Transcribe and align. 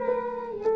Maya. 0.00 0.69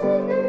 Thank 0.00 0.30
you. 0.30 0.39